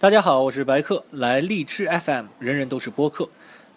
[0.00, 3.28] 大家好，我是白客，来荔枝 FM，人人都是播客。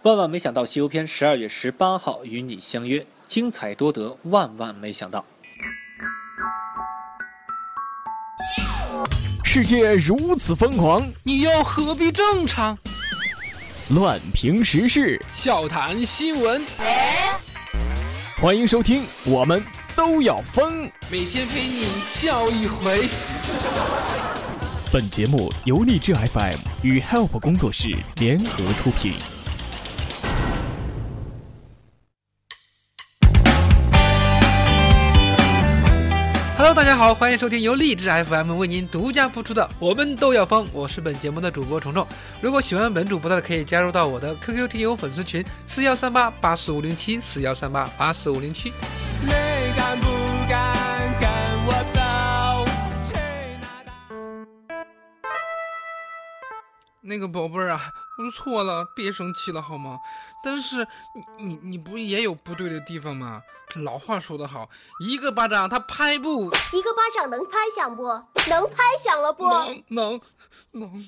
[0.03, 5.25] 万万没想到，《西游篇》十二月十八号与你相约，精彩多得，万万没想到。
[9.43, 12.77] 世界如此疯狂，你又何必正常？
[13.89, 16.63] 乱评时事，笑谈新闻，
[18.39, 19.63] 欢迎收听，我们
[19.95, 20.87] 都要疯。
[21.09, 23.09] 每天陪你笑一回。
[24.93, 27.87] 本节目由荔枝 FM 与 Help 工作室
[28.17, 29.13] 联合出品。
[36.57, 42.05] Hello，大家好，欢迎收听由荔枝 FM 为您独家播出的《我们都要疯》，我是本节目的主播虫虫。
[42.41, 48.73] 如果喜欢本主播的，可以加入到我的 QQ 听友粉丝群四幺三八八四五零七四幺三八八四五零七。
[49.21, 49.31] 你
[49.77, 50.07] 敢不
[50.49, 50.80] 敢
[57.03, 59.97] 那个宝贝儿啊，我错了，别生气了好吗？
[60.43, 60.87] 但是
[61.39, 63.41] 你你你不也有不对的地方吗？
[63.83, 68.03] 老话说得好，一个巴掌他拍不一个巴掌能拍响不？
[68.49, 69.47] 能拍响了不？
[69.47, 70.21] 能能
[70.73, 71.05] 能。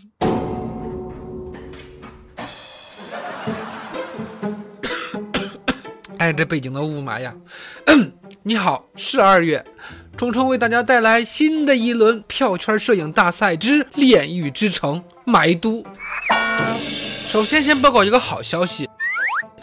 [6.18, 7.36] 哎，这背景的雾霾呀！
[8.42, 9.64] 你好，是二月，
[10.18, 15.84] 虫虫为大家带来新的一轮票圈摄影大赛之炼狱之城霾都。
[17.26, 18.90] 首先，先报告一个好消息。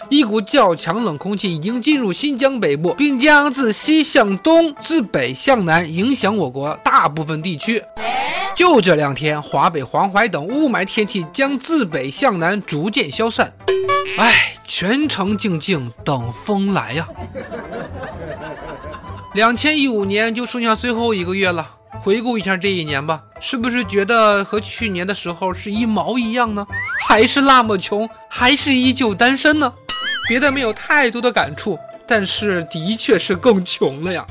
[0.09, 7.81] 一股较强冷空气已经进入新疆北部，并将自西向东、自北向南影响我国大部分地区。
[8.57, 13.53] 就这两天，华北、黄淮等雾霾天气将自北向南逐渐消散。
[14.19, 17.09] 唉，全城静静等风来呀。
[19.35, 26.67] 两千一五年就剩下最后一个月了，回顾一下这一年吧，是不是觉得和去年的时候是一毛一样呢？
[27.07, 29.73] 还是那么穷，还是依旧单身呢？
[30.29, 34.25] 别的没有太多的感触，但是的确是更穷了呀。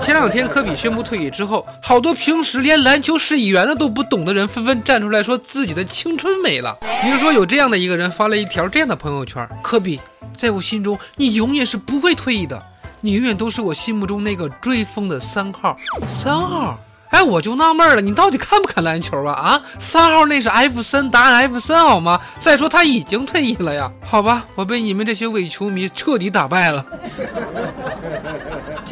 [0.00, 6.78] 前两天科比宣布退役之后，好多平时连篮球是圆的都不懂的人纷纷站出来说自己的青春没了。
[7.02, 10.00] 比如说有这样的一个人发了一条这样的朋友圈：科比，
[10.36, 12.62] 在我心中你永远是不会退役的，
[13.02, 15.76] 你永远都是我心目中那个追风的三号。
[16.06, 16.78] 三号。
[17.10, 19.34] 哎，我就纳闷了，你到底看不看篮球啊？
[19.34, 22.18] 啊，三号那是艾弗森，答案艾弗森好吗？
[22.38, 23.92] 再说他已经退役了呀。
[24.02, 26.86] 好吧，我被你们这些伪球迷彻底打败了。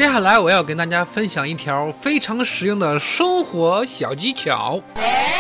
[0.01, 4.81] 接下来我要跟大家分享一条非常实用的生活小技巧。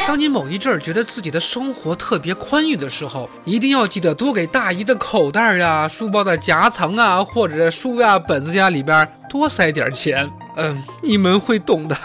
[0.06, 10.30] 当你某一阵儿觉得自己的生活特别宽裕的时候，一定要记得多给大衣的口袋呀、书包的夹层啊，或者书呀、本子呀里边多塞点钱。
[10.58, 11.96] 嗯，你们会懂的。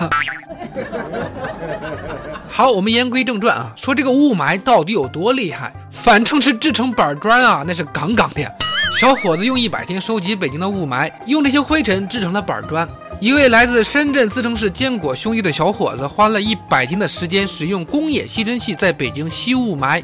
[2.49, 5.73] 好，我们言归正传啊，说这个雾霾到底有多厉害？
[5.91, 8.49] 反正是制成板砖啊，那是杠杠的。
[8.97, 12.88] 小伙子用一百天收集北京的雾霾，用这些灰尘制成了板砖。
[13.19, 20.01] 一位来自深圳自称是坚果兄弟的小伙子，花了一百天的时间，使用工业吸尘器在北京吸雾霾。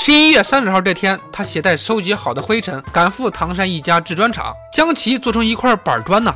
[0.00, 6.32] 十一月三十号这天，他携带收集好的灰尘，赶赴唐山一家制砖厂，将其做成一块板砖呢。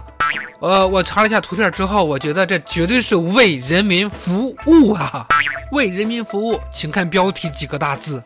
[0.59, 5.25] 呃，我查了一下图片之后，我觉得这绝对是为人民服务啊！
[5.71, 8.23] 为人民服务，请看标题几个大字，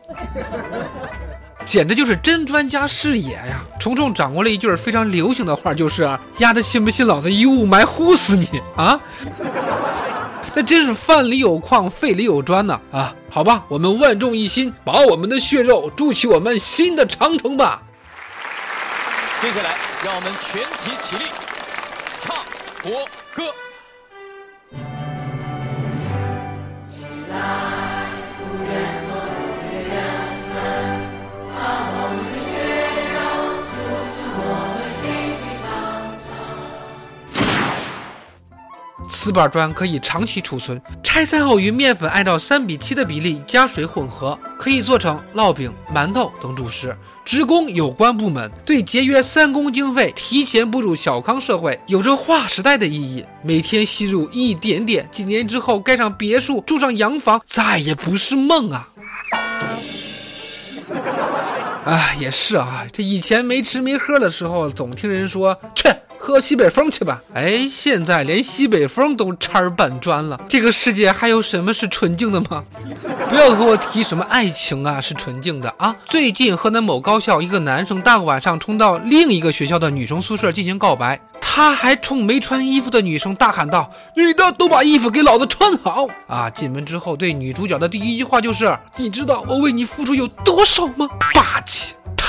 [1.65, 3.63] 简直就是真专家视野呀！
[3.79, 6.03] 虫虫掌握了一句非常流行的话，就是
[6.39, 8.99] “丫的信不信老子一雾霾呼死你啊！”
[10.53, 12.79] 那真是饭里有矿，肺里有砖呐！
[12.91, 17.81] 啊，好吧，我们万众一心，把我们的血肉筑起我们新的长城吧！
[19.41, 21.25] 接下来，让我们全体起立，
[22.21, 22.35] 唱
[22.83, 22.91] 国
[23.33, 23.43] 歌。
[39.21, 46.97] 瓷板砖可以长期储存，拆散后与面粉按照三比七的比例加水混合，可以做成烙饼、馒头等主食。
[47.23, 53.23] 职工有关部门对节约三公经费、提前步入小康社会有着划时代的意义。
[53.43, 58.89] 每天吸入一点点，几年之后盖上别墅、住上洋房，再也不是梦啊！
[61.85, 65.87] 啊，也是啊，这以前没吃没喝的时候，总听人说去
[66.31, 67.21] 喝西北风去吧。
[67.33, 72.63] 哎，现在连西北风都掺板砖了，这个世界还有什么是纯净的吗？
[73.29, 75.95] 不要和我提什么爱情啊是纯净的啊！
[76.05, 81.71] 最近河南某高校一个男生大晚上冲到另一个学校的女生宿舍进行告白，他。
[81.81, 86.47] 还冲没穿衣服的女生大喊道：“女的都把衣服给老子穿好！”啊！
[86.47, 91.40] 进门之后对女主角的第一句话就是：“你知道我为你付出有多少吗？”霸气，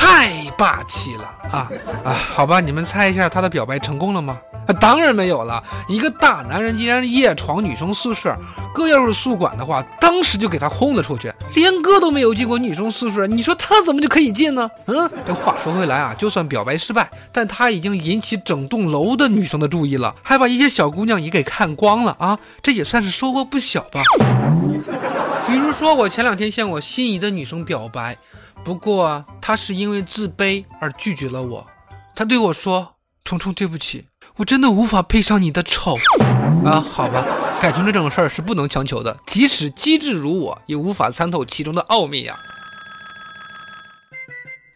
[0.03, 0.29] 太
[0.59, 1.23] 霸气了
[1.53, 1.71] 啊
[2.05, 2.13] 啊！
[2.13, 4.37] 好吧，你们猜一下他的表白成功了吗？
[4.67, 5.63] 啊，当然没有了！
[5.89, 8.37] 一个大男人竟然夜闯女生宿舍，
[8.75, 11.33] 哥要是宿管的话，当时就给他轰了出去。
[11.55, 14.69] 连哥都没有进过女生宿舍，你说他怎么就可以进呢？
[14.87, 24.03] 嗯，这话说回来啊，就算表白失败，但他已经引起整栋楼的女生的注意了，还把一些小姑娘也给看光了啊，这也算是收获不小吧。
[25.47, 28.17] 比如说，我前两天向我心仪的女生表白，
[28.65, 31.67] 不过他是因为自卑而拒绝了我。
[32.15, 32.95] 他对我说
[33.25, 34.07] ：“虫虫，对不起。”
[34.37, 35.99] 我真的无法配上你的丑
[36.65, 36.81] 啊！
[36.81, 37.27] 好吧，
[37.61, 42.39] 感情这种事儿是不能强求的，即使机智如我，也无法参透其中的奥秘呀。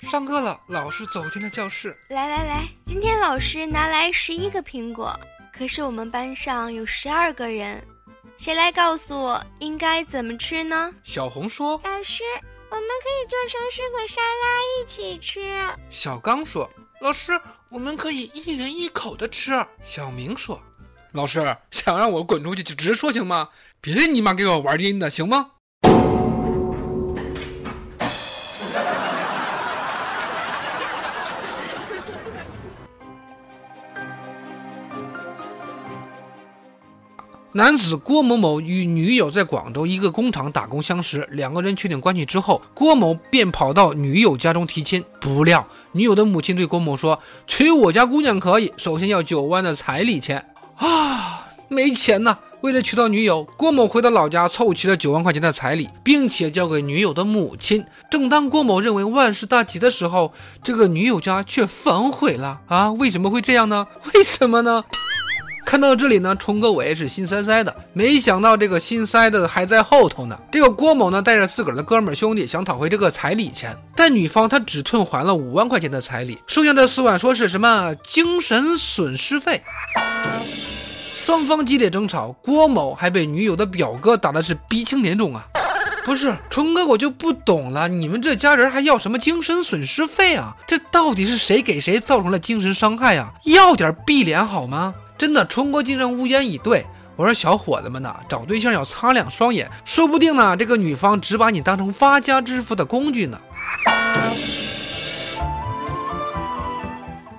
[0.03, 1.97] 上课了，老师走进了教室。
[2.09, 5.19] 来来来，今天老师拿来十一个苹果，
[5.57, 7.83] 可是我们班上有十二个人，
[8.37, 10.93] 谁来告诉我应该怎么吃呢？
[11.03, 12.23] 小红说老师，
[12.69, 15.41] 我们可以做成水果沙拉一起吃。
[15.91, 16.71] ：“小刚说，
[17.01, 17.33] 老师，
[17.69, 19.53] 我们可以一人一口的吃。”
[19.85, 20.61] 小明说
[21.13, 23.49] ：“老师，想让我滚出去就直说行吗？
[23.81, 25.53] 别你妈给我玩阴的，行吗？”
[37.57, 45.03] 男子郭某某与女友在广州一个工厂打工相识，两个人确定关系之后，郭某便跑到女友家中提亲。
[45.19, 47.19] 不料，女友的母亲对郭某说
[47.49, 50.45] ：“娶我家姑娘可以，首先要九万的彩礼钱。”
[50.77, 52.37] 啊，没钱呐！
[52.61, 57.83] 为了娶到女友，郭某回到老家凑齐了九万块钱的彩礼，并且交给女友的母亲。
[58.11, 60.31] 正当郭某认为万事大吉的时候，
[60.63, 62.93] 这个女友家却反悔了啊！
[62.93, 63.87] 为什么会这样呢？
[64.13, 64.85] 为什么呢？
[65.67, 70.41] 看到这里呢，冲哥我也是心塞塞的，没想到这个心塞的还在后头呢。
[70.53, 79.61] 这个郭某呢，带着自个儿的哥们兄弟想讨回这个彩礼钱，但女方她只退还了五万块钱的彩礼，剩下的四万说是什么精神损失费。
[81.17, 85.45] 双方激烈争吵，郭某还被女友的表哥打的是鼻青脸肿啊！
[86.05, 90.57] 不是，冲哥我就不懂了，你们这家人还要什么精神损失费啊？
[90.65, 93.33] 这到底是谁给谁造成了精神伤害啊？
[93.47, 94.95] 要点碧脸好吗？
[95.19, 96.85] 真的，冲哥竟然无言以对。
[97.17, 103.41] 我说小伙子们呐，找对象要擦亮双眼，说不定呢，这个女方只把你当成发家致富的工具呢。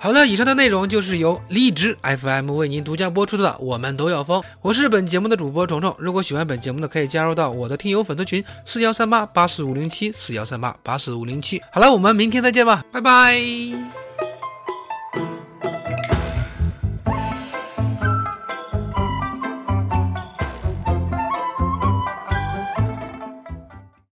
[0.00, 5.94] 好了，以上的内容就是由荔枝 FM 为您独家播出的《我们都要疯》，我是本节目的主播虫虫。
[5.98, 11.60] 如果喜欢本节目的，可以加入到我的听友粉丝群四幺三八八四五零七四幺三八八四五零七。
[11.72, 14.07] 好了，我们明天再见吧，拜拜。